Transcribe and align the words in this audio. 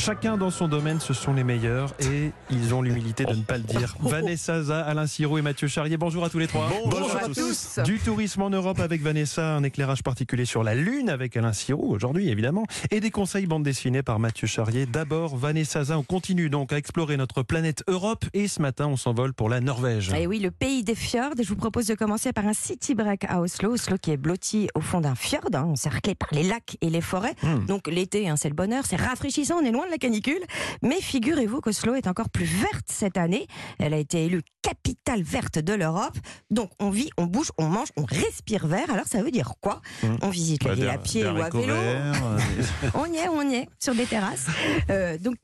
Chacun 0.00 0.38
dans 0.38 0.48
son 0.48 0.66
domaine, 0.66 0.98
ce 0.98 1.12
sont 1.12 1.34
les 1.34 1.44
meilleurs 1.44 1.92
et 2.00 2.32
ils 2.50 2.72
ont 2.72 2.80
l'humilité 2.80 3.26
de 3.26 3.34
ne 3.34 3.42
pas 3.42 3.58
le 3.58 3.64
dire. 3.64 3.94
Vanessa 4.00 4.62
Za, 4.62 4.80
Alain 4.80 5.06
Sirou 5.06 5.36
et 5.36 5.42
Mathieu 5.42 5.68
Charrier, 5.68 5.98
bonjour 5.98 6.24
à 6.24 6.30
tous 6.30 6.38
les 6.38 6.46
trois. 6.46 6.70
Bonjour, 6.86 7.14
à 7.14 7.28
tous. 7.28 7.78
Du 7.84 7.98
tourisme 7.98 8.40
en 8.40 8.48
Europe 8.48 8.80
avec 8.80 9.02
Vanessa, 9.02 9.54
un 9.54 9.62
éclairage 9.62 10.02
particulier 10.02 10.46
sur 10.46 10.64
la 10.64 10.74
Lune 10.74 11.10
avec 11.10 11.36
Alain 11.36 11.52
Sirou 11.52 11.92
aujourd'hui 11.92 12.30
évidemment, 12.30 12.64
et 12.90 13.00
des 13.00 13.10
conseils 13.10 13.44
bande 13.44 13.62
dessinée 13.62 14.02
par 14.02 14.18
Mathieu 14.18 14.46
Charrier. 14.46 14.86
D'abord, 14.86 15.36
Vanessa 15.36 15.84
Za, 15.84 15.98
on 15.98 16.02
continue 16.02 16.48
donc 16.48 16.72
à 16.72 16.78
explorer 16.78 17.18
notre 17.18 17.42
planète 17.42 17.84
Europe 17.86 18.24
et 18.32 18.48
ce 18.48 18.62
matin 18.62 18.86
on 18.86 18.96
s'envole 18.96 19.34
pour 19.34 19.50
la 19.50 19.60
Norvège. 19.60 20.14
Et 20.14 20.26
oui, 20.26 20.38
le 20.38 20.50
pays 20.50 20.82
des 20.82 20.94
fjords. 20.94 21.34
Je 21.38 21.46
vous 21.46 21.56
propose 21.56 21.86
de 21.88 21.94
commencer 21.94 22.32
par 22.32 22.46
un 22.46 22.54
city 22.54 22.94
break 22.94 23.24
à 23.28 23.42
Oslo. 23.42 23.74
Oslo 23.74 23.98
qui 23.98 24.12
est 24.12 24.16
blotti 24.16 24.70
au 24.74 24.80
fond 24.80 25.02
d'un 25.02 25.14
fjord, 25.14 25.50
hein, 25.52 25.64
encerclé 25.64 26.14
par 26.14 26.30
les 26.32 26.44
lacs 26.44 26.78
et 26.80 26.88
les 26.88 27.02
forêts. 27.02 27.34
Hmm. 27.42 27.66
Donc 27.66 27.86
l'été, 27.86 28.30
hein, 28.30 28.36
c'est 28.38 28.48
le 28.48 28.54
bonheur, 28.54 28.86
c'est 28.86 28.96
rafraîchissant, 28.96 29.56
on 29.60 29.64
est 29.66 29.70
loin 29.70 29.89
de 29.90 29.94
la 29.94 29.98
canicule. 29.98 30.40
Mais 30.82 31.00
figurez-vous 31.00 31.60
qu'Oslo 31.60 31.94
est 31.94 32.06
encore 32.06 32.30
plus 32.30 32.44
verte 32.44 32.86
cette 32.88 33.16
année. 33.16 33.46
Elle 33.78 33.92
a 33.94 33.98
été 33.98 34.24
élue 34.24 34.42
capitale 34.62 35.22
verte 35.22 35.58
de 35.58 35.72
l'Europe. 35.72 36.16
Donc 36.50 36.70
on 36.78 36.90
vit, 36.90 37.10
on 37.16 37.24
bouge, 37.26 37.50
on 37.58 37.66
mange, 37.66 37.88
on 37.96 38.04
respire 38.04 38.66
vert. 38.66 38.90
Alors 38.90 39.06
ça 39.06 39.22
veut 39.22 39.30
dire 39.30 39.54
quoi? 39.60 39.80
Hmm. 40.02 40.16
On 40.22 40.28
visite 40.28 40.64
la 40.64 40.70
Bah, 40.70 40.74
ville 40.76 40.88
à 40.88 40.98
pied 40.98 41.24
ou 41.26 41.40
à 41.42 41.48
vélo. 41.50 41.74
euh, 41.74 42.12
On 42.94 43.06
y 43.06 43.16
est, 43.16 43.28
on 43.28 43.48
y 43.48 43.54
est, 43.56 43.68
sur 43.78 43.94
des 43.94 44.06
terrasses. 44.06 44.46
Euh, 44.90 45.18
donc, 45.18 45.36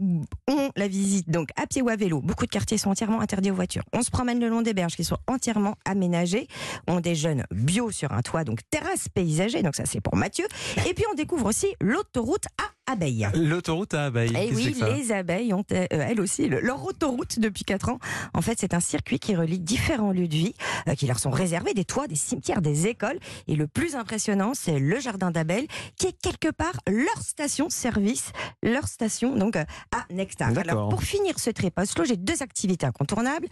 on 0.48 0.70
la 0.76 0.88
visite 0.88 1.28
donc 1.30 1.48
à 1.56 1.66
pied 1.66 1.82
ou 1.82 1.88
à 1.88 1.96
vélo. 1.96 2.20
Beaucoup 2.20 2.44
de 2.46 2.50
quartiers 2.50 2.78
sont 2.78 2.90
entièrement 2.90 3.20
interdits 3.20 3.50
aux 3.50 3.54
voitures. 3.54 3.82
On 3.92 4.02
se 4.02 4.10
promène 4.10 4.38
le 4.40 4.48
long 4.48 4.62
des 4.62 4.74
berges 4.74 4.96
qui 4.96 5.04
sont 5.04 5.18
entièrement 5.26 5.76
aménagées. 5.84 6.46
On 6.86 7.00
déjeune 7.00 7.44
bio 7.50 7.90
sur 7.90 8.12
un 8.12 8.22
toit, 8.22 8.44
donc 8.44 8.60
terrasse 8.70 9.08
paysagée. 9.08 9.62
Donc 9.62 9.76
ça, 9.76 9.84
c'est 9.86 10.00
pour 10.00 10.16
Mathieu. 10.16 10.46
Et 10.88 10.94
puis, 10.94 11.04
on 11.10 11.14
découvre 11.14 11.46
aussi 11.46 11.66
l'autoroute 11.80 12.44
à 12.62 12.64
abeilles. 12.86 13.26
L'autoroute 13.34 13.94
à 13.94 14.04
abeilles. 14.06 14.36
Et 14.36 14.50
que 14.50 14.54
oui, 14.54 14.72
que 14.74 14.84
les 14.84 15.12
abeilles 15.12 15.52
ont 15.52 15.64
euh, 15.72 15.86
elles 15.90 16.20
aussi 16.20 16.48
le- 16.48 16.60
leur 16.60 16.84
autoroute 16.84 17.38
depuis 17.38 17.64
4 17.64 17.88
ans. 17.88 17.98
En 18.34 18.42
fait, 18.42 18.56
c'est 18.60 18.74
un 18.74 18.80
circuit 18.80 19.18
qui 19.18 19.34
relie 19.34 19.58
différents 19.58 20.12
lieux 20.12 20.28
de 20.28 20.34
vie 20.36 20.54
qui 20.94 21.06
leur 21.06 21.18
sont 21.18 21.30
réservés, 21.30 21.74
des 21.74 21.84
toits, 21.84 22.06
des 22.06 22.16
cimetières, 22.16 22.62
des 22.62 22.86
écoles. 22.86 23.18
Et 23.48 23.56
le 23.56 23.66
plus 23.66 23.96
impressionnant, 23.96 24.52
c'est 24.54 24.78
le 24.78 25.00
jardin 25.00 25.30
d'abeilles 25.30 25.68
qui 25.98 26.06
est 26.06 26.16
quelque 26.20 26.50
part 26.50 26.74
leur 26.88 27.18
station-service, 27.18 28.32
leur 28.62 28.86
station 28.86 29.36
donc 29.36 29.56
euh, 29.56 29.64
à 29.92 30.12
Nectar. 30.12 30.56
Alors 30.56 30.88
pour 30.88 31.02
finir 31.02 31.38
ce 31.38 31.50
trip 31.50 31.78
à 31.78 31.82
Oslo, 31.82 32.04
j'ai 32.04 32.16
deux 32.16 32.42
activités 32.42 32.86
incontournables. 32.86 33.46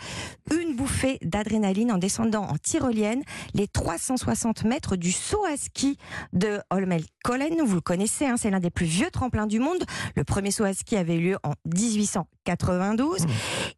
Une 0.52 0.76
bouffée 0.76 1.18
d'adrénaline 1.22 1.92
en 1.92 1.98
descendant 1.98 2.44
en 2.44 2.56
tyrolienne 2.56 3.22
les 3.54 3.68
360 3.68 4.64
mètres 4.64 4.96
du 4.96 5.12
saut 5.12 5.44
à 5.44 5.56
ski 5.56 5.98
de 6.32 6.60
Holmenkollen. 6.70 7.62
Vous 7.64 7.76
le 7.76 7.80
connaissez, 7.80 8.26
hein, 8.26 8.36
c'est 8.36 8.50
l'un 8.50 8.60
des 8.60 8.70
plus 8.70 8.86
vieux 8.86 9.10
tremplins 9.10 9.46
du 9.46 9.58
monde. 9.58 9.84
Le 10.16 10.24
premier 10.24 10.50
saut 10.50 10.64
à 10.64 10.72
ski 10.72 10.96
avait 10.96 11.16
eu 11.16 11.30
lieu 11.30 11.38
en 11.42 11.54
1892. 12.46 13.26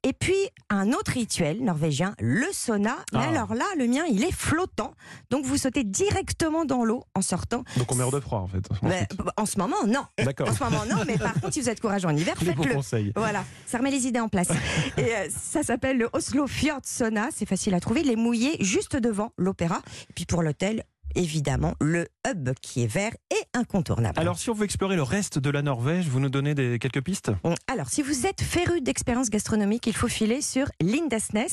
Et 0.02 0.12
puis, 0.12 0.34
un 0.70 0.92
autre 0.92 1.12
rituel 1.12 1.62
norvégien, 1.62 2.14
le 2.20 2.46
sauna. 2.52 2.96
Mais 3.12 3.20
Ah. 3.22 3.28
alors 3.28 3.54
là, 3.54 3.64
le 3.78 3.86
mien, 3.86 4.04
il 4.10 4.24
est 4.24 4.32
flottant. 4.32 4.92
Donc, 5.30 5.44
vous 5.44 5.56
sautez 5.56 5.84
directement 5.84 6.64
dans 6.64 6.84
l'eau 6.84 7.04
en 7.14 7.22
sortant. 7.22 7.64
Donc 7.76 7.90
on 7.92 7.94
meurt 7.94 8.12
de 8.12 8.20
froid 8.20 8.40
en 8.40 8.46
fait. 8.48 8.64
Mais, 8.82 9.06
en 9.36 9.46
ce 9.46 9.58
moment, 9.58 9.76
non. 9.86 10.04
D'accord. 10.18 10.48
En 10.48 10.54
ce 10.54 10.62
moment, 10.64 10.84
non. 10.88 11.02
Mais 11.06 11.18
par 11.18 11.34
contre, 11.40 11.52
si 11.52 11.60
vous 11.60 11.68
êtes 11.68 11.80
courageux 11.80 12.08
en 12.08 12.16
hiver, 12.16 12.34
faites-le. 12.36 13.12
Voilà, 13.16 13.44
ça 13.66 13.78
remet 13.78 13.90
les 13.90 14.06
idées 14.06 14.20
en 14.20 14.28
place. 14.28 14.48
Et 14.98 15.02
euh, 15.02 15.28
ça 15.30 15.62
s'appelle 15.62 15.98
le 15.98 16.08
Oslo 16.12 16.46
Fjord 16.46 16.80
Sauna. 16.84 17.28
C'est 17.34 17.46
facile 17.46 17.74
à 17.74 17.80
trouver. 17.80 18.02
Les 18.02 18.16
mouillés 18.16 18.56
juste 18.60 18.96
devant 18.96 19.32
l'opéra. 19.36 19.80
Et 20.10 20.12
puis 20.14 20.26
pour 20.26 20.42
l'hôtel, 20.42 20.84
évidemment, 21.14 21.74
le 21.80 22.06
hub 22.28 22.50
qui 22.60 22.82
est 22.82 22.86
vert 22.86 23.12
et 23.30 23.35
incontournable. 23.56 24.18
Alors 24.18 24.38
si 24.38 24.50
on 24.50 24.54
veut 24.54 24.64
explorer 24.64 24.96
le 24.96 25.02
reste 25.02 25.38
de 25.38 25.50
la 25.50 25.62
Norvège, 25.62 26.08
vous 26.08 26.20
nous 26.20 26.28
donnez 26.28 26.54
des, 26.54 26.78
quelques 26.78 27.02
pistes? 27.02 27.30
Alors, 27.66 27.88
si 27.88 28.02
vous 28.02 28.26
êtes 28.26 28.42
féru 28.42 28.80
d'expérience 28.80 29.30
gastronomique, 29.30 29.86
il 29.86 29.94
faut 29.94 30.08
filer 30.08 30.40
sur 30.40 30.66
Lindesnes. 30.80 31.46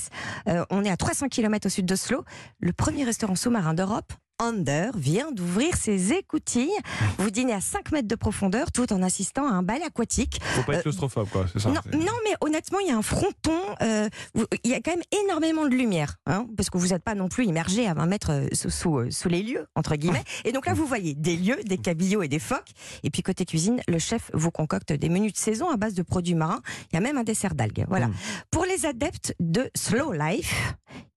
Euh, 0.48 0.66
on 0.70 0.84
est 0.84 0.90
à 0.90 0.98
300 0.98 1.28
km 1.30 1.68
au 1.68 1.70
sud 1.70 1.86
d'Oslo. 1.86 2.24
Le 2.60 2.74
premier 2.74 3.04
restaurant 3.04 3.36
sous-marin 3.36 3.74
d'Europe. 3.74 4.14
Under 4.44 4.92
vient 4.98 5.32
d'ouvrir 5.32 5.76
ses 5.78 6.12
écoutilles. 6.14 6.70
Vous 7.18 7.32
dînez 7.32 7.54
à 7.54 7.62
5 7.62 7.92
mètres 7.94 8.08
de 8.10 8.16
profondeur 8.16 8.72
tout 8.74 8.92
en 8.92 9.02
assistant 9.02 9.48
à 9.48 9.52
un 9.52 9.64
bal 9.64 9.82
aquatique. 9.84 10.40
Faut 10.44 10.64
pas 10.64 10.74
être 10.74 10.80
Euh, 10.80 10.82
claustrophobe 10.84 11.30
quoi, 11.30 11.46
c'est 11.52 11.60
ça 11.60 11.70
Non, 11.70 11.82
mais 12.26 12.36
honnêtement, 12.42 12.80
il 12.80 12.88
y 12.88 12.92
a 12.92 12.98
un 12.98 13.02
fronton. 13.02 13.58
euh, 13.82 14.10
il 14.64 14.72
y 14.72 14.74
a 14.74 14.82
quand 14.82 14.92
même 14.92 15.04
énormément 15.24 15.64
de 15.66 15.74
lumière, 15.76 16.18
hein, 16.26 16.46
parce 16.58 16.70
que 16.70 16.78
vous 16.78 16.88
n'êtes 16.88 17.04
pas 17.04 17.16
non 17.16 17.30
plus 17.30 17.46
immergé 17.46 17.88
à 17.88 17.94
20 17.94 18.06
mètres 18.06 18.32
euh, 18.32 18.48
sous, 18.52 18.70
sous, 18.70 19.12
sous 19.12 19.30
les 19.30 19.44
lieux, 19.44 19.66
entre 19.76 19.96
guillemets. 19.96 20.24
Et 20.44 20.52
donc 20.52 20.66
là, 20.66 20.74
vous 20.74 20.86
voyez 20.86 21.14
des 21.16 21.38
lieux, 21.38 21.58
des 21.66 21.78
cabillots 21.78 22.22
et 22.24 22.28
des 22.28 22.40
phoques. 22.40 22.72
Et 23.04 23.10
puis 23.10 23.22
côté 23.22 23.46
cuisine, 23.46 23.82
le 23.88 24.00
chef 24.00 24.30
vous 24.34 24.52
concocte 24.52 24.92
des 24.92 25.10
menus 25.10 25.32
de 25.34 25.38
saison 25.38 25.70
à 25.70 25.78
base 25.78 25.94
de 25.94 26.04
produits 26.04 26.36
marins. 26.36 26.62
Il 26.92 26.96
y 26.96 26.98
a 26.98 27.02
même 27.02 27.18
un 27.18 27.24
dessert 27.24 27.56
d'algues. 27.56 27.86
Voilà. 27.88 28.08
Mm. 28.08 28.14
Pour 28.52 28.66
les 28.66 28.86
adeptes 28.86 29.36
de 29.40 29.70
slow 29.76 30.12
life, 30.12 30.74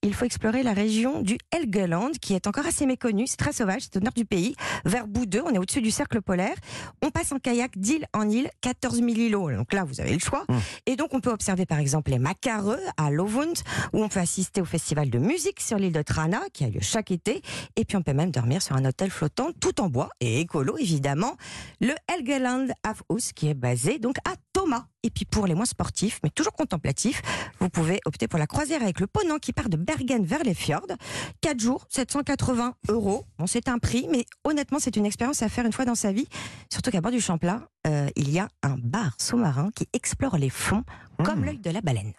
il 0.06 0.14
faut 0.14 0.24
explorer 0.24 0.62
la 0.62 0.72
région 0.72 1.20
du 1.20 1.36
Helgeland, 1.50 2.12
qui 2.20 2.34
est 2.34 2.46
encore 2.46 2.66
assez 2.66 2.86
méconnue. 2.86 3.26
C'est 3.26 3.36
très 3.36 3.52
sauvage, 3.52 3.82
c'est 3.82 3.96
au 3.96 4.00
nord 4.00 4.12
du 4.12 4.24
pays. 4.24 4.54
Vers 4.84 5.06
Boudeux, 5.06 5.42
on 5.44 5.50
est 5.50 5.58
au-dessus 5.58 5.82
du 5.82 5.90
cercle 5.90 6.22
polaire. 6.22 6.54
On 7.02 7.10
passe 7.10 7.32
en 7.32 7.38
kayak 7.38 7.76
d'île 7.76 8.06
en 8.14 8.28
île, 8.28 8.48
14 8.60 8.96
000 8.96 9.08
îlots. 9.08 9.50
Donc 9.50 9.72
là, 9.72 9.84
vous 9.84 10.00
avez 10.00 10.12
le 10.12 10.18
choix. 10.18 10.46
Et 10.86 10.96
donc, 10.96 11.08
on 11.12 11.20
peut 11.20 11.30
observer 11.30 11.66
par 11.66 11.78
exemple 11.78 12.10
les 12.10 12.18
macareux 12.18 12.80
à 12.96 13.10
Lovund, 13.10 13.56
où 13.92 14.02
on 14.02 14.08
peut 14.08 14.20
assister 14.20 14.60
au 14.60 14.64
festival 14.64 15.10
de 15.10 15.18
musique 15.18 15.60
sur 15.60 15.78
l'île 15.78 15.92
de 15.92 16.02
Trana, 16.02 16.40
qui 16.52 16.64
a 16.64 16.68
lieu 16.68 16.80
chaque 16.80 17.10
été. 17.10 17.42
Et 17.76 17.84
puis, 17.84 17.96
on 17.96 18.02
peut 18.02 18.14
même 18.14 18.30
dormir 18.30 18.62
sur 18.62 18.76
un 18.76 18.84
hôtel 18.84 19.10
flottant, 19.10 19.48
tout 19.60 19.80
en 19.80 19.88
bois 19.88 20.10
et 20.20 20.40
écolo, 20.40 20.76
évidemment. 20.78 21.36
Le 21.80 21.94
Helgeland 22.08 22.68
House, 22.84 23.32
qui 23.32 23.48
est 23.48 23.54
basé 23.54 23.98
donc 23.98 24.16
à 24.18 24.34
Thomas. 24.52 24.86
Et 25.06 25.10
puis, 25.10 25.24
pour 25.24 25.46
les 25.46 25.54
moins 25.54 25.66
sportifs, 25.66 26.18
mais 26.24 26.30
toujours 26.30 26.52
contemplatifs, 26.52 27.22
vous 27.60 27.68
pouvez 27.68 28.00
opter 28.06 28.26
pour 28.26 28.40
la 28.40 28.48
croisière 28.48 28.82
avec 28.82 28.98
le 28.98 29.06
Ponant 29.06 29.38
qui 29.38 29.52
part 29.52 29.68
de 29.68 29.76
Bergen 29.76 30.24
vers 30.24 30.42
les 30.42 30.52
fjords. 30.52 30.88
4 31.42 31.60
jours, 31.60 31.86
780 31.90 32.74
euros. 32.88 33.24
Bon, 33.38 33.46
c'est 33.46 33.68
un 33.68 33.78
prix, 33.78 34.08
mais 34.10 34.26
honnêtement, 34.42 34.78
c'est 34.80 34.96
une 34.96 35.06
expérience 35.06 35.42
à 35.42 35.48
faire 35.48 35.64
une 35.64 35.72
fois 35.72 35.84
dans 35.84 35.94
sa 35.94 36.10
vie. 36.10 36.26
Surtout 36.72 36.90
qu'à 36.90 37.00
bord 37.00 37.12
du 37.12 37.20
Champlain, 37.20 37.62
euh, 37.86 38.08
il 38.16 38.30
y 38.30 38.40
a 38.40 38.48
un 38.64 38.76
bar 38.82 39.12
sous-marin 39.20 39.70
qui 39.76 39.86
explore 39.92 40.38
les 40.38 40.50
fonds 40.50 40.82
comme 41.24 41.40
Mmh. 41.40 41.44
l'œil 41.46 41.58
de 41.60 41.70
la 41.70 41.80
baleine. 41.80 42.12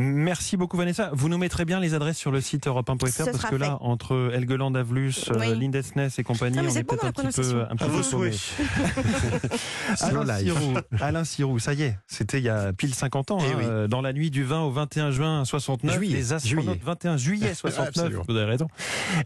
Merci 0.00 0.56
beaucoup 0.56 0.76
Vanessa. 0.76 1.10
Vous 1.12 1.28
nous 1.28 1.38
mettrez 1.38 1.64
bien 1.64 1.78
les 1.78 1.94
adresses 1.94 2.16
sur 2.18 2.32
le 2.32 2.40
site 2.40 2.66
europe1.fr 2.66 3.06
Ce 3.08 3.22
parce 3.22 3.36
sera 3.36 3.50
que 3.50 3.54
là, 3.54 3.78
entre 3.80 4.32
Helgeland, 4.34 4.74
Avlus, 4.74 5.12
euh, 5.30 5.38
Oui. 5.38 5.56
Lindesnes 5.60 6.08
et 6.18 6.22
compagnie, 6.24 6.56
Non, 6.56 6.62
mais 6.64 6.68
on 6.70 6.72
c'est 6.72 6.80
est 6.80 6.82
bon 6.82 6.96
peut-être 6.96 7.20
un 7.20 7.22
la 7.22 7.28
petit 7.30 7.40
peu, 7.40 7.62
un 7.70 7.76
petit 7.76 8.10
peu. 8.10 8.32
Slow 9.96 10.20
Alain. 10.22 10.38
Sirou, 10.38 10.74
Alain 11.00 11.24
Sirou, 11.24 11.58
ça 11.60 11.74
y 11.74 11.82
est, 11.82 11.98
c'était 12.22 12.38
il 12.38 12.44
y 12.44 12.48
a 12.48 12.72
pile 12.72 12.94
50 12.94 13.30
ans, 13.32 13.38
Eh 13.40 13.44
hein, 13.44 13.54
oui. 13.58 13.64
euh, 13.66 13.88
dans 13.88 14.00
la 14.00 14.12
nuit 14.12 14.30
du 14.30 14.44
20 14.44 14.60
au 14.62 14.70
21 14.70 15.10
juin 15.10 15.44
69, 15.44 15.96
Juillet, 15.96 16.14
les 16.16 16.32
astronautes, 16.32 16.64
juillet. 16.64 16.80
21 16.84 17.16
juillet 17.16 17.54
69, 17.54 17.88
Absolument. 17.88 18.22
vous 18.28 18.36
avez 18.36 18.44
raison, 18.50 18.68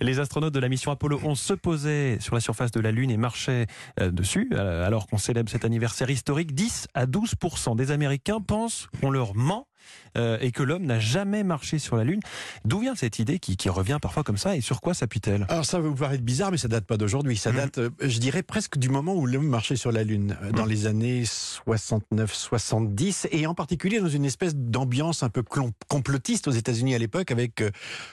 les 0.00 0.18
astronautes 0.18 0.54
de 0.54 0.60
la 0.60 0.68
mission 0.68 0.90
Apollo 0.90 1.20
11 1.22 1.38
se 1.38 1.52
posaient 1.54 2.16
sur 2.20 2.34
la 2.34 2.40
surface 2.40 2.70
de 2.70 2.80
la 2.80 2.90
Lune 2.92 3.10
et 3.10 3.16
marchaient 3.18 3.66
euh, 4.00 4.10
dessus, 4.10 4.48
euh, 4.54 4.86
alors 4.86 5.06
qu'on 5.06 5.18
célèbre 5.18 5.50
cet 5.50 5.64
anniversaire 5.64 6.08
historique, 6.10 6.54
10 6.54 6.88
à 6.94 7.06
12% 7.06 7.76
des 7.76 7.90
Américains 7.90 8.40
pensent 8.40 8.88
qu'on 9.00 9.10
leur 9.10 9.34
ment 9.34 9.66
euh, 10.16 10.38
et 10.40 10.52
que 10.52 10.62
l'homme 10.62 10.84
n'a 10.84 11.00
jamais 11.00 11.42
marché 11.44 11.78
sur 11.78 11.96
la 11.96 12.04
Lune. 12.04 12.20
D'où 12.64 12.80
vient 12.80 12.94
cette 12.94 13.18
idée 13.18 13.38
qui, 13.38 13.56
qui 13.56 13.68
revient 13.68 13.98
parfois 14.00 14.22
comme 14.22 14.36
ça 14.38 14.56
et 14.56 14.60
sur 14.60 14.80
quoi 14.80 14.94
s'appuie-t-elle? 14.94 15.46
Alors 15.48 15.64
ça 15.64 15.80
va 15.80 15.88
vous 15.88 15.94
paraître 15.94 16.22
bizarre, 16.22 16.50
mais 16.50 16.58
ça 16.58 16.68
date 16.68 16.86
pas 16.86 16.96
d'aujourd'hui. 16.96 17.36
Ça 17.36 17.50
Mhm. 17.50 17.56
date, 17.56 17.78
euh, 17.78 17.90
je 18.00 18.18
dirais, 18.18 18.42
presque 18.42 18.78
du 18.78 18.88
moment 18.88 19.14
où 19.14 19.26
l'homme 19.26 19.46
marchait 19.48 19.76
sur 19.76 19.92
la 19.92 20.04
Lune, 20.04 20.36
euh, 20.42 20.52
dans 20.52 20.64
Mhm. 20.64 20.68
les 20.70 20.86
années 20.86 21.24
69-70, 21.24 23.28
et 23.30 23.46
en 23.46 23.54
particulier 23.54 24.00
dans 24.00 24.08
une 24.08 24.24
espèce 24.24 24.54
d'ambiance 24.54 25.22
un 25.22 25.28
peu 25.28 25.42
complotiste 25.88 26.48
aux 26.48 26.52
États-Unis 26.52 26.94
à 26.94 26.98
l'époque, 26.98 27.30
avec 27.30 27.60
euh, 27.60 27.70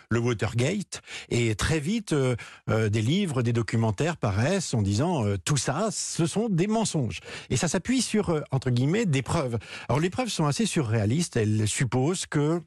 le 0.09 0.19
Watergate. 0.19 1.01
Et 1.29 1.55
très 1.55 1.79
vite, 1.79 2.13
euh, 2.13 2.35
des 2.67 3.01
livres, 3.01 3.41
des 3.41 3.53
documentaires 3.53 4.17
paraissent 4.17 4.73
en 4.73 4.81
disant 4.81 5.23
tout 5.45 5.57
ça, 5.57 5.89
ce 5.91 6.25
sont 6.25 6.49
des 6.49 6.67
mensonges. 6.67 7.19
Et 7.49 7.57
ça 7.57 7.67
s'appuie 7.67 8.01
sur, 8.01 8.41
entre 8.51 8.69
guillemets, 8.69 9.05
des 9.05 9.21
preuves. 9.21 9.57
Alors 9.89 9.99
les 9.99 10.09
preuves 10.09 10.29
sont 10.29 10.45
assez 10.45 10.65
surréalistes. 10.65 11.35
Elles 11.37 11.62
supposent 11.65 12.25
que 12.25 12.61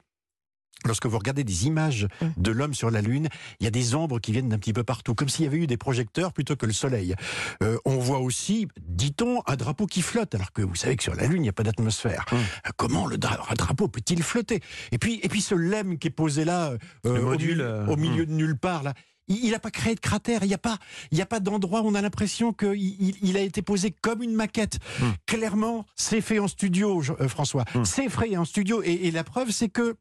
Lorsque 0.85 1.07
vous 1.07 1.17
regardez 1.17 1.43
des 1.43 1.65
images 1.65 2.07
Mm. 2.21 2.27
de 2.37 2.51
l'homme 2.51 2.73
sur 2.75 2.91
la 2.91 3.01
Lune, 3.01 3.29
il 3.59 3.63
y 3.63 3.67
a 3.67 3.71
des 3.71 3.95
ombres 3.95 4.19
qui 4.19 4.31
viennent 4.31 4.47
d'un 4.49 4.59
petit 4.59 4.73
peu 4.73 4.83
partout, 4.83 5.15
comme 5.15 5.27
s'il 5.27 5.43
y 5.45 5.47
avait 5.47 5.57
eu 5.57 5.65
des 5.65 5.75
projecteurs 5.75 6.31
plutôt 6.33 6.55
que 6.55 6.67
le 6.67 6.71
Soleil. 6.71 7.15
Euh, 7.63 7.79
on 7.83 7.97
voit 7.97 8.19
aussi, 8.19 8.67
dit-on, 8.87 9.41
un 9.47 9.55
drapeau 9.55 9.87
qui 9.87 10.03
flotte, 10.03 10.35
alors 10.35 10.51
que 10.51 10.61
vous 10.61 10.75
savez 10.75 10.95
que 10.95 11.01
sur 11.01 11.15
la 11.15 11.25
Lune, 11.25 11.37
il 11.37 11.41
n'y 11.41 11.49
a 11.49 11.53
pas 11.53 11.63
d'atmosphère. 11.63 12.25
Mm. 12.31 12.35
Euh, 12.35 12.69
Comment 12.77 13.07
le 13.07 13.17
dra- 13.17 13.43
un 13.49 13.55
drapeau 13.55 13.87
peut-il 13.87 14.21
flotter? 14.21 14.61
Et 14.91 14.99
puis, 14.99 15.19
et 15.23 15.29
puis 15.29 15.41
ce 15.41 15.55
lemme 15.55 15.97
qui 15.97 16.09
est 16.09 16.11
posé 16.11 16.45
là, 16.45 16.69
euh, 16.69 16.77
Le 17.05 17.21
au, 17.21 17.23
module, 17.23 17.49
milieu, 17.57 17.63
euh, 17.65 17.87
au 17.87 17.95
milieu 17.97 18.25
de 18.27 18.31
nulle 18.33 18.55
part, 18.55 18.83
là. 18.83 18.93
Il 19.27 19.51
n'a 19.51 19.59
pas 19.59 19.71
créé 19.71 19.93
de 19.93 19.99
cratère, 19.99 20.43
il 20.43 20.47
n'y 20.47 20.53
a 20.53 20.57
pas, 20.57 20.77
il 21.11 21.17
y 21.17 21.21
a 21.21 21.25
pas 21.25 21.39
d'endroit 21.39 21.81
où 21.81 21.87
on 21.87 21.95
a 21.95 22.01
l'impression 22.01 22.53
qu'il 22.53 22.75
il, 22.79 23.15
il 23.21 23.35
a 23.37 23.41
été 23.41 23.61
posé 23.61 23.91
comme 23.91 24.23
une 24.23 24.33
maquette. 24.33 24.79
Mm. 25.01 25.05
Clairement, 25.25 25.85
c'est 25.95 26.21
fait 26.21 26.39
en 26.39 26.47
studio, 26.47 27.01
Je- 27.01 27.13
euh, 27.13 27.27
François. 27.27 27.65
Mm. 27.75 27.83
C'est 27.83 28.09
fait 28.09 28.37
en 28.37 28.45
studio. 28.45 28.81
Et, 28.83 29.07
et 29.07 29.11
la 29.11 29.23
preuve, 29.25 29.51
c'est 29.51 29.69
que 29.69 29.97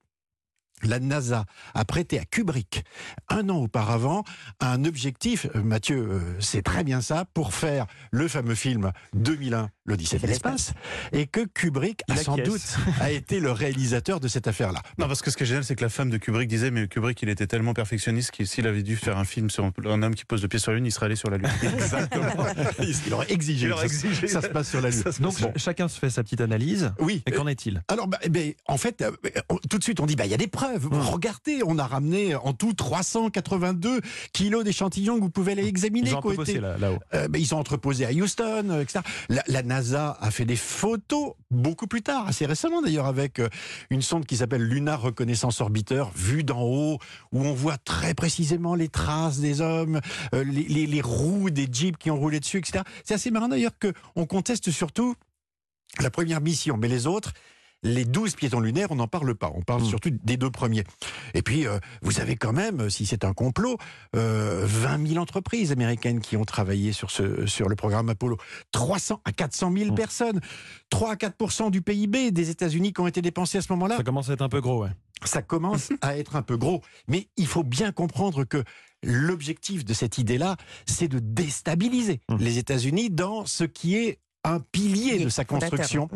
la 0.83 1.01
NASA 1.01 1.45
a 1.75 1.85
prêté 1.87 2.19
à 2.19 2.25
Kubrick, 2.27 2.85
un 3.31 3.49
an 3.49 3.57
auparavant, 3.57 4.25
un 4.61 4.85
objectif, 4.85 5.47
euh, 5.57 5.63
Mathieu, 5.63 5.97
euh, 5.97 6.21
c'est 6.41 6.63
très 6.63 6.85
bien 6.85 7.01
ça, 7.01 7.25
pour 7.33 7.55
faire 7.55 7.87
le 8.11 8.29
fameux 8.29 8.55
film 8.55 8.93
2001, 9.15 9.71
l'Odyssée 9.87 10.19
de 10.19 10.27
l'espace, 10.27 10.73
et 11.13 11.27
que 11.27 11.45
Kubrick 11.47 12.03
a 12.11 12.17
sans 12.17 12.37
doute 12.37 12.77
a 13.01 13.11
été 13.11 13.41
le 13.41 13.53
réalisateur 13.53 14.21
de 14.21 14.29
cette 14.29 14.47
affaire-là. 14.49 14.83
Non, 14.99 15.07
parce 15.09 15.23
que 15.23 15.31
ce 15.31 15.37
qui 15.37 15.45
est 15.45 15.47
génial, 15.47 15.65
c'est 15.65 15.77
que 15.77 15.83
la 15.85 15.89
femme 15.89 16.11
de 16.11 16.17
Kubrick 16.19 16.49
disait, 16.49 16.71
mais 16.71 16.89
Kubrick, 16.89 17.21
il 17.23 17.29
était 17.29 17.47
tellement 17.47 17.75
perfectionniste 17.75 18.31
qu'il 18.33 18.47
s'il 18.47 18.67
avait 18.67 18.83
dû 18.83 18.97
faire 18.97 19.17
un 19.19 19.25
film 19.25 19.51
sur 19.51 19.65
un 19.65 20.03
homme 20.03 20.15
qui 20.15 20.25
pose 20.25 20.43
le 20.43 20.49
pied 20.49 20.59
sur 20.59 20.71
la 20.73 20.77
lune, 20.79 20.87
il 20.87 20.93
serait 20.93 21.07
allé 21.07 21.17
sur 21.17 21.31
la 21.31 21.39
lune. 21.39 21.49
Exactement. 21.63 22.27
Il 23.07 23.15
aurait 23.15 23.31
exigé. 23.33 23.67
Il 23.67 23.73
aurait 23.73 23.89
que 23.89 23.95
ça- 23.95 24.07
exigé. 24.09 24.29
Ça 24.29 24.43
se 24.43 24.49
passe 24.49 24.69
sur 24.71 24.81
la 24.81 24.91
Lune. 24.91 25.03
Donc 25.21 25.35
chacun 25.57 25.89
se 25.89 25.99
fait 25.99 26.11
sa 26.11 26.23
petite 26.23 26.41
analyse. 26.41 26.93
Oui. 26.99 27.23
Et 27.27 27.31
qu'en 27.31 27.47
est-il? 27.47 27.83
Alors, 27.89 28.07
bah, 28.09 28.19
eh 28.23 28.29
ben, 28.29 28.53
en 28.67 28.77
fait, 28.79 29.03
euh, 29.03 29.11
on- 29.49 29.57
tout 29.69 29.79
de 29.79 29.83
suite, 29.85 30.01
on 30.01 30.07
dit, 30.07 30.17
bah, 30.17 30.25
il 30.27 30.31
y 30.31 30.35
a 30.35 30.39
des 30.39 30.47
preuves. 30.47 30.87
Hum. 30.87 31.01
Regardez, 31.01 31.61
on 31.67 31.79
a 31.79 31.87
ramené 31.87 32.35
en 32.35 32.53
tout 32.53 32.73
382 32.73 34.01
kilos 34.33 34.65
d'échantillons 34.65 35.17
que 35.17 35.21
vous 35.23 35.31
pouvez 35.31 35.53
aller 35.53 35.67
examiner. 35.67 36.11
Ils 36.11 36.15
ont 36.15 36.43
été- 36.43 36.61
là- 36.61 36.77
là-haut. 36.79 36.99
Euh, 37.15 37.29
ben, 37.29 37.41
ils 37.41 37.47
sont 37.47 37.57
entreposés 37.57 38.07
à 38.07 38.11
Houston, 38.13 38.67
euh, 38.71 38.83
etc. 38.83 39.01
La, 39.29 39.43
la 39.49 39.63
NASA 39.77 40.17
a 40.21 40.31
fait 40.31 40.47
des 40.47 40.57
photos 40.57 41.35
beaucoup 41.51 41.87
plus 41.87 42.01
tard, 42.01 42.27
assez 42.29 42.47
récemment 42.47 42.81
d'ailleurs, 42.81 43.05
avec 43.07 43.39
euh, 43.39 43.49
une 43.91 44.01
sonde 44.01 44.25
qui 44.25 44.39
s'appelle 44.39 44.63
Lunar 44.63 45.03
Reconnaissance 45.03 45.61
Orbiteur, 45.61 46.11
vue 46.17 46.45
d'en 46.45 46.63
haut, 46.63 46.99
où 47.33 47.43
on 47.45 47.53
voit 47.53 47.77
très 47.77 48.15
précisément 48.15 48.75
les 48.75 48.89
traces 48.89 49.39
des 49.39 49.61
hommes, 49.61 50.01
euh, 50.35 50.45
les, 50.45 50.63
les- 50.65 50.87
les 50.87 51.01
roues 51.03 51.51
des 51.51 51.69
jeeps 51.71 51.99
qui 51.99 52.11
ont 52.11 52.17
roulé 52.17 52.41
dessus, 52.41 52.57
etc. 52.59 52.85
C'est 53.05 53.15
assez 53.15 53.31
marrant 53.31 53.49
d'ailleurs 53.49 53.73
qu'on 53.79 54.25
conteste 54.25 54.71
surtout 54.71 55.15
la 56.01 56.11
première 56.11 56.41
mission, 56.41 56.79
mais 56.79 56.89
les 56.89 57.07
autres. 57.07 57.33
Les 57.83 58.05
12 58.05 58.35
piétons 58.35 58.61
lunaires, 58.61 58.89
on 58.91 58.97
n'en 58.97 59.07
parle 59.07 59.35
pas. 59.35 59.53
On 59.55 59.63
parle 59.63 59.83
Mm. 59.83 59.87
surtout 59.87 60.11
des 60.11 60.37
deux 60.37 60.51
premiers. 60.51 60.83
Et 61.35 61.43
puis, 61.43 61.67
euh, 61.67 61.79
vous 62.03 62.21
avez 62.21 62.35
quand 62.37 62.53
même, 62.53 62.89
si 62.91 63.07
c'est 63.07 63.25
un 63.25 63.33
complot, 63.33 63.77
euh, 64.17 64.63
20 64.67 65.07
000 65.07 65.19
entreprises 65.23 65.73
américaines 65.73 66.21
qui 66.21 66.37
ont 66.37 66.45
travaillé 66.45 66.93
sur, 66.93 67.11
ce, 67.11 67.47
sur 67.47 67.69
le 67.69 67.77
programme 67.77 68.09
Apollo. 68.09 68.39
300 68.73 69.21
à 69.25 69.33
400 69.33 69.73
000 69.77 69.93
Mm. 69.93 69.95
personnes. 69.95 70.41
3 70.91 71.13
à 71.13 71.17
4% 71.17 71.71
du 71.71 71.83
PIB 71.83 72.31
des 72.33 72.51
États-Unis 72.51 72.93
qui 72.93 73.01
ont 73.01 73.07
été 73.07 73.23
dépensés 73.23 73.59
à 73.59 73.63
ce 73.63 73.73
moment-là. 73.73 73.99
Ça 73.99 74.03
commence 74.05 74.31
à 74.31 74.33
être 74.33 74.43
un 74.43 74.49
peu 74.49 74.61
gros, 74.61 74.83
ouais. 74.83 74.91
Ça 75.25 75.43
commence 75.43 75.91
à 76.03 76.17
être 76.19 76.37
un 76.37 76.43
peu 76.43 76.57
gros. 76.57 76.83
Mais 77.09 77.29
il 77.37 77.47
faut 77.47 77.63
bien 77.65 77.93
comprendre 77.93 78.45
que 78.45 78.65
l'objectif 79.03 79.85
de 79.85 79.95
cette 79.95 80.19
idée-là, 80.19 80.57
c'est 80.87 81.09
de 81.09 81.19
déstabiliser 81.21 82.21
Mm. 82.29 82.37
les 82.39 82.59
États-Unis 82.59 83.11
dans 83.11 83.47
ce 83.47 83.65
qui 83.65 83.97
est 83.97 84.19
un 84.47 84.61
pilier 84.61 85.19
de 85.19 85.29
sa 85.29 85.45
construction. 85.45 86.09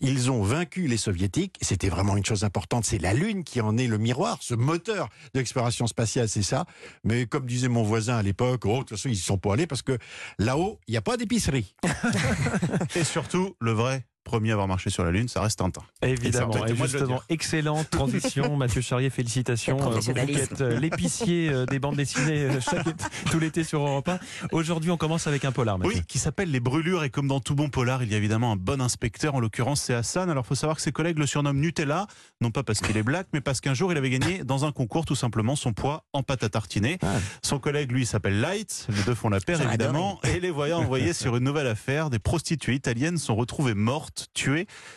Ils 0.00 0.30
ont 0.30 0.42
vaincu 0.42 0.86
les 0.86 0.96
soviétiques. 0.96 1.56
C'était 1.60 1.88
vraiment 1.88 2.16
une 2.16 2.24
chose 2.24 2.44
importante. 2.44 2.84
C'est 2.84 2.98
la 2.98 3.12
Lune 3.12 3.44
qui 3.44 3.60
en 3.60 3.76
est 3.76 3.86
le 3.86 3.98
miroir, 3.98 4.38
ce 4.40 4.54
moteur 4.54 5.08
de 5.34 5.40
l'exploration 5.40 5.86
spatiale, 5.86 6.28
c'est 6.28 6.42
ça. 6.42 6.64
Mais 7.04 7.26
comme 7.26 7.46
disait 7.46 7.68
mon 7.68 7.82
voisin 7.82 8.16
à 8.16 8.22
l'époque, 8.22 8.64
oh, 8.64 8.72
de 8.72 8.78
toute 8.78 8.90
façon, 8.90 9.08
ils 9.08 9.14
y 9.14 9.18
sont 9.18 9.38
pas 9.38 9.54
allés 9.54 9.66
parce 9.66 9.82
que 9.82 9.98
là-haut, 10.38 10.78
il 10.88 10.92
n'y 10.92 10.96
a 10.96 11.02
pas 11.02 11.16
d'épicerie. 11.16 11.74
Et 12.94 13.04
surtout, 13.04 13.56
le 13.60 13.72
vrai 13.72 14.06
premier 14.30 14.50
à 14.50 14.52
avoir 14.52 14.68
marché 14.68 14.90
sur 14.90 15.04
la 15.04 15.10
Lune, 15.10 15.26
ça 15.26 15.42
reste 15.42 15.58
Tintin. 15.58 15.82
Évidemment. 16.02 16.54
Et 16.54 16.68
ça, 16.68 16.68
Et 16.68 16.76
justement, 16.76 17.20
excellente 17.28 17.90
transition. 17.90 18.56
Mathieu 18.56 18.80
Charrier, 18.80 19.10
félicitations. 19.10 19.76
Euh, 19.80 19.98
Vous 19.98 20.10
êtes 20.10 20.60
euh, 20.60 20.78
l'épicier 20.78 21.48
euh, 21.48 21.66
des 21.66 21.80
bandes 21.80 21.96
dessinées 21.96 22.48
chaque 22.60 22.86
tout 23.28 23.40
l'été 23.40 23.64
sur 23.64 23.80
Europe 23.80 24.08
1. 24.08 24.20
Aujourd'hui, 24.52 24.92
on 24.92 24.96
commence 24.96 25.26
avec 25.26 25.44
un 25.44 25.50
polar. 25.50 25.78
Mathieu. 25.78 25.96
Oui, 25.96 26.02
qui 26.06 26.20
s'appelle 26.20 26.52
Les 26.52 26.60
Brûlures. 26.60 27.02
Et 27.02 27.10
comme 27.10 27.26
dans 27.26 27.40
tout 27.40 27.56
bon 27.56 27.70
polar, 27.70 28.04
il 28.04 28.12
y 28.12 28.14
a 28.14 28.18
évidemment 28.18 28.52
un 28.52 28.56
bon 28.56 28.80
inspecteur. 28.80 29.34
En 29.34 29.40
l'occurrence, 29.40 29.80
c'est 29.80 29.94
Hassan. 29.94 30.30
Alors, 30.30 30.44
il 30.44 30.48
faut 30.48 30.54
savoir 30.54 30.76
que 30.76 30.82
ses 30.82 30.92
collègues 30.92 31.18
le 31.18 31.26
surnomment 31.26 31.60
Nutella. 31.60 32.06
Non 32.40 32.52
pas 32.52 32.62
parce 32.62 32.78
qu'il 32.80 32.96
est 32.96 33.02
black, 33.02 33.26
mais 33.32 33.40
parce 33.40 33.60
qu'un 33.60 33.74
jour, 33.74 33.90
il 33.90 33.98
avait 33.98 34.10
gagné 34.10 34.44
dans 34.44 34.64
un 34.64 34.70
concours 34.70 35.06
tout 35.06 35.16
simplement 35.16 35.56
son 35.56 35.72
poids 35.72 36.04
en 36.12 36.22
pâte 36.22 36.44
à 36.44 36.48
tartiner. 36.48 36.98
Ah. 37.02 37.16
Son 37.42 37.58
collègue, 37.58 37.90
lui, 37.90 38.06
s'appelle 38.06 38.40
Light. 38.40 38.86
Les 38.90 39.02
deux 39.02 39.14
font 39.16 39.28
la 39.28 39.40
paire, 39.40 39.60
évidemment. 39.60 40.20
Et 40.22 40.38
les 40.38 40.52
voyant 40.52 40.78
envoyés 40.78 41.14
sur 41.14 41.34
une 41.34 41.42
nouvelle 41.42 41.66
affaire, 41.66 42.10
des 42.10 42.20
prostituées 42.20 42.74
italiennes 42.74 43.18
sont 43.18 43.34
retrouvées 43.34 43.74
mortes, 43.74 44.19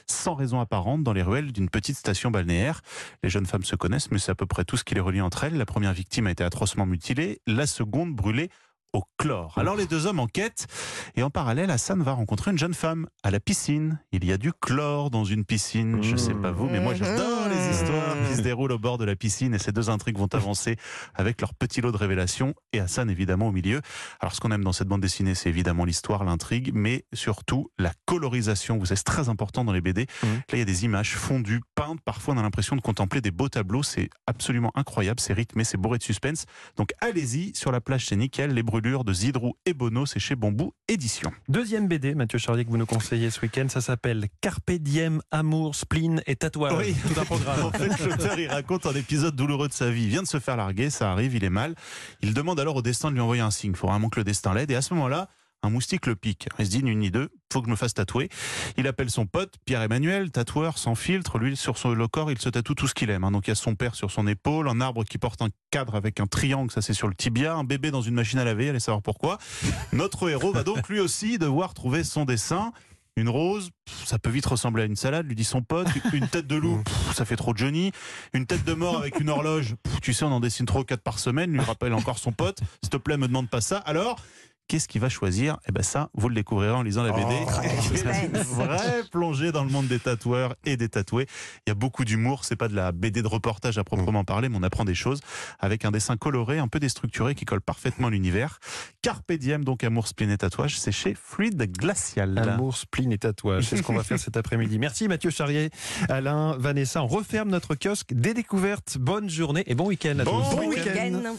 sans 0.07 0.35
raison 0.35 0.59
apparente, 0.59 1.03
dans 1.03 1.13
les 1.13 1.21
ruelles 1.21 1.51
d'une 1.51 1.69
petite 1.69 1.97
station 1.97 2.31
balnéaire. 2.31 2.81
Les 3.23 3.29
jeunes 3.29 3.45
femmes 3.45 3.63
se 3.63 3.75
connaissent, 3.75 4.11
mais 4.11 4.19
c'est 4.19 4.31
à 4.31 4.35
peu 4.35 4.45
près 4.45 4.65
tout 4.65 4.77
ce 4.77 4.83
qui 4.83 4.95
les 4.95 5.01
relie 5.01 5.21
entre 5.21 5.43
elles. 5.43 5.57
La 5.57 5.65
première 5.65 5.93
victime 5.93 6.27
a 6.27 6.31
été 6.31 6.43
atrocement 6.43 6.85
mutilée, 6.85 7.39
la 7.47 7.67
seconde 7.67 8.15
brûlée 8.15 8.49
au 8.93 9.03
chlore. 9.17 9.57
Alors 9.57 9.75
les 9.75 9.87
deux 9.87 10.05
hommes 10.05 10.19
enquêtent 10.19 10.67
et 11.15 11.23
en 11.23 11.29
parallèle, 11.29 11.71
Hassan 11.71 12.01
va 12.03 12.13
rencontrer 12.13 12.51
une 12.51 12.57
jeune 12.57 12.75
femme 12.75 13.07
à 13.23 13.31
la 13.31 13.39
piscine. 13.39 13.99
Il 14.11 14.23
y 14.23 14.31
a 14.31 14.37
du 14.37 14.53
chlore 14.53 15.09
dans 15.09 15.25
une 15.25 15.45
piscine. 15.45 16.01
Je 16.03 16.15
sais 16.15 16.35
pas 16.35 16.51
vous, 16.51 16.69
mais 16.69 16.79
moi 16.79 16.93
j'adore 16.93 17.49
les 17.49 17.71
histoires 17.71 18.15
qui 18.27 18.35
se 18.35 18.41
déroulent 18.41 18.71
au 18.71 18.79
bord 18.79 18.99
de 18.99 19.05
la 19.05 19.15
piscine 19.15 19.55
et 19.55 19.59
ces 19.59 19.71
deux 19.71 19.89
intrigues 19.89 20.17
vont 20.17 20.29
avancer 20.33 20.77
avec 21.15 21.41
leur 21.41 21.55
petit 21.55 21.81
lot 21.81 21.91
de 21.91 21.97
révélations 21.97 22.53
et 22.71 22.79
Hassan 22.79 23.09
évidemment 23.09 23.47
au 23.47 23.51
milieu. 23.51 23.81
Alors 24.19 24.35
ce 24.35 24.39
qu'on 24.39 24.51
aime 24.51 24.63
dans 24.63 24.73
cette 24.73 24.87
bande 24.87 25.01
dessinée, 25.01 25.33
c'est 25.33 25.49
évidemment 25.49 25.85
l'histoire, 25.85 26.23
l'intrigue, 26.23 26.71
mais 26.73 27.05
surtout 27.13 27.71
la 27.79 27.93
colorisation. 28.05 28.77
Vous 28.77 28.85
savez, 28.85 28.97
c'est 28.97 29.03
très 29.03 29.27
important 29.27 29.63
dans 29.63 29.73
les 29.73 29.81
BD. 29.81 30.05
Mhm. 30.21 30.33
Là, 30.35 30.41
il 30.53 30.59
y 30.59 30.61
a 30.61 30.65
des 30.65 30.85
images 30.85 31.15
fondues, 31.15 31.61
peintes. 31.73 31.99
Parfois, 32.05 32.35
on 32.35 32.37
a 32.37 32.43
l'impression 32.43 32.75
de 32.75 32.81
contempler 32.81 33.21
des 33.21 33.31
beaux 33.31 33.49
tableaux. 33.49 33.81
C'est 33.81 34.09
absolument 34.27 34.71
incroyable. 34.75 35.19
C'est 35.19 35.33
rythmé, 35.33 35.63
c'est 35.63 35.77
bourré 35.77 35.97
de 35.97 36.03
suspense. 36.03 36.45
Donc 36.75 36.93
allez-y 37.01 37.55
sur 37.55 37.71
la 37.71 37.81
plage, 37.81 38.05
c'est 38.05 38.15
nickel. 38.15 38.53
Les 38.53 38.63
brûlures 38.63 38.82
de 38.83 39.13
Zidrou 39.13 39.55
et 39.65 39.73
Bono, 39.73 40.05
c'est 40.05 40.19
chez 40.19 40.35
Bambou 40.35 40.73
Édition. 40.89 41.31
Deuxième 41.47 41.87
BD, 41.87 42.15
Mathieu 42.15 42.37
Charlier, 42.37 42.65
que 42.65 42.69
vous 42.69 42.77
nous 42.77 42.85
conseillez 42.85 43.29
ce 43.29 43.39
week-end, 43.39 43.67
ça 43.69 43.79
s'appelle 43.79 44.27
Carpe 44.41 44.71
diem, 44.71 45.21
amour, 45.31 45.73
spleen 45.73 46.21
et 46.27 46.35
tatouage. 46.35 46.73
Oui. 46.77 46.93
Tout 46.93 47.19
un 47.19 47.23
programme. 47.23 47.61
En 47.63 47.71
fait, 47.71 48.05
l'auteur, 48.05 48.37
il 48.37 48.49
raconte 48.49 48.85
un 48.85 48.93
épisode 48.93 49.35
douloureux 49.35 49.69
de 49.69 49.73
sa 49.73 49.89
vie. 49.89 50.03
Il 50.03 50.09
vient 50.09 50.21
de 50.21 50.27
se 50.27 50.39
faire 50.39 50.57
larguer, 50.57 50.89
ça 50.89 51.11
arrive, 51.11 51.33
il 51.33 51.45
est 51.45 51.49
mal. 51.49 51.75
Il 52.21 52.33
demande 52.33 52.59
alors 52.59 52.75
au 52.75 52.81
destin 52.81 53.09
de 53.09 53.15
lui 53.15 53.21
envoyer 53.21 53.41
un 53.41 53.51
signe. 53.51 53.71
Il 53.71 53.77
faut 53.77 53.87
vraiment 53.87 54.09
que 54.09 54.19
le 54.19 54.25
destin 54.25 54.53
l'aide. 54.53 54.69
Et 54.69 54.75
à 54.75 54.81
ce 54.81 54.93
moment-là, 54.95 55.29
un 55.63 55.69
moustique 55.69 56.05
le 56.05 56.15
pique. 56.15 56.47
Il 56.59 56.65
se 56.65 56.71
dit, 56.71 56.79
une 56.79 56.99
ni 56.99 57.09
deux, 57.09 57.29
faut 57.51 57.61
que 57.61 57.67
je 57.67 57.71
me 57.71 57.75
fasse 57.75 57.93
tatouer. 57.93 58.29
Il 58.77 58.85
appelle 58.87 59.09
son 59.09 59.25
pote, 59.25 59.53
Pierre-Emmanuel, 59.65 60.29
tatoueur, 60.29 60.77
sans 60.77 60.95
filtre. 60.95 61.39
Lui, 61.39 61.55
sur 61.55 61.77
son, 61.77 61.93
le 61.93 62.07
corps, 62.07 62.31
il 62.31 62.37
se 62.39 62.49
tatoue 62.49 62.75
tout 62.75 62.87
ce 62.87 62.93
qu'il 62.93 63.09
aime. 63.09 63.23
hein. 63.23 63.31
Donc 63.31 63.47
il 63.47 63.51
y 63.51 63.53
a 63.53 63.55
son 63.55 63.75
père 63.75 63.95
sur 63.95 64.11
son 64.11 64.27
épaule, 64.27 64.67
un 64.67 64.81
arbre 64.81 65.03
qui 65.03 65.17
porte 65.17 65.41
un 65.41 65.49
cadre 65.71 65.95
avec 65.95 66.19
un 66.19 66.27
triangle, 66.27 66.69
ça 66.71 66.81
c'est 66.81 66.93
sur 66.93 67.07
le 67.07 67.15
tibia, 67.15 67.55
un 67.55 67.63
bébé 67.63 67.89
dans 67.91 68.01
une 68.01 68.13
machine 68.13 68.39
à 68.39 68.43
laver, 68.43 68.69
allez 68.69 68.79
savoir 68.79 69.01
pourquoi. 69.01 69.37
Notre 69.93 70.29
héros 70.29 70.51
va 70.51 70.63
donc 70.63 70.89
lui 70.89 70.99
aussi 70.99 71.37
devoir 71.39 71.73
trouver 71.73 72.03
son 72.03 72.25
dessin. 72.25 72.73
Une 73.15 73.29
rose, 73.29 73.69
ça 74.05 74.17
peut 74.17 74.31
vite 74.31 74.47
ressembler 74.47 74.81
à 74.83 74.85
une 74.87 74.95
salade, 74.95 75.27
lui 75.27 75.35
dit 75.35 75.43
son 75.43 75.61
pote. 75.61 75.87
Une 76.13 76.27
tête 76.27 76.47
de 76.47 76.55
loup, 76.55 76.81
ça 77.13 77.25
fait 77.25 77.35
trop 77.35 77.53
Johnny. 77.55 77.91
Une 78.33 78.47
tête 78.47 78.65
de 78.65 78.73
mort 78.73 78.97
avec 78.97 79.19
une 79.19 79.29
horloge, 79.29 79.75
tu 80.01 80.13
sais, 80.15 80.25
on 80.25 80.31
en 80.31 80.39
dessine 80.39 80.65
trop 80.65 80.83
quatre 80.83 81.03
par 81.03 81.19
semaine, 81.19 81.51
lui 81.51 81.59
rappelle 81.59 81.93
encore 81.93 82.17
son 82.17 82.31
pote. 82.31 82.57
S'il 82.81 82.89
te 82.89 82.97
plaît, 82.97 83.17
me 83.17 83.27
demande 83.27 83.51
pas 83.51 83.61
ça. 83.61 83.77
Alors, 83.77 84.19
qu'est-ce 84.67 84.87
qu'il 84.87 85.01
va 85.01 85.09
choisir? 85.09 85.57
Eh 85.67 85.71
ben 85.71 85.83
ça, 85.83 86.09
vous 86.13 86.29
le 86.29 86.35
découvrirez 86.35 86.71
en 86.71 86.81
lisant 86.83 87.03
la 87.03 87.11
BD. 87.11 87.25
Oh, 87.45 87.49
C'est 87.95 88.25
une 88.25 88.37
vraie 88.37 89.03
plongée 89.11 89.51
dans 89.51 89.63
le 89.63 89.69
monde 89.69 89.87
des 89.87 89.99
tatoueurs 89.99 90.55
et 90.65 90.77
des 90.77 90.89
tatoués. 90.89 91.27
Il 91.65 91.69
y 91.69 91.71
a 91.71 91.75
beaucoup 91.75 92.05
d'humour, 92.05 92.45
c'est 92.45 92.55
pas 92.55 92.67
de 92.67 92.75
la 92.75 92.91
BD 92.91 93.21
de 93.21 93.27
reportage 93.27 93.77
à 93.77 93.83
proprement 93.83 94.23
parler, 94.23 94.49
mais 94.49 94.57
on 94.59 94.63
apprend 94.63 94.85
des 94.85 94.95
choses 94.95 95.21
avec 95.59 95.85
un 95.85 95.91
dessin 95.91 96.17
coloré, 96.17 96.59
un 96.59 96.67
peu 96.67 96.79
déstructuré, 96.79 97.35
qui 97.35 97.45
colle 97.45 97.61
parfaitement 97.61 98.07
à 98.07 98.11
l'univers. 98.11 98.59
Carpe 99.01 99.31
diem, 99.33 99.63
donc 99.63 99.83
amour, 99.83 100.07
spleen 100.07 100.31
et 100.31 100.37
tatouage, 100.37 100.77
c'est 100.79 100.91
chez 100.91 101.15
Fluide 101.15 101.61
Glacial. 101.71 102.37
Amour, 102.37 102.75
spleen 102.77 103.11
et 103.11 103.17
tatouage. 103.17 103.65
C'est 103.65 103.77
ce 103.77 103.83
qu'on 103.83 103.93
va 103.95 104.03
faire 104.03 104.19
cet 104.19 104.37
après-midi. 104.37 104.79
Merci 104.79 105.07
Mathieu 105.07 105.29
Charrier, 105.29 105.69
Alain, 106.09 106.55
Vanessa. 106.57 107.03
On 107.03 107.07
referme 107.07 107.49
notre 107.49 107.75
kiosque 107.75 108.13
des 108.13 108.33
découvertes. 108.33 108.97
Bonne 108.99 109.29
journée 109.29 109.63
et 109.67 109.75
bon 109.75 109.87
week-end 109.87 110.17
à 110.19 110.23
Bon 110.23 110.41
tous. 110.41 110.55
Bon 110.55 110.67
week-end. 110.69 110.91
week-end. 110.91 111.35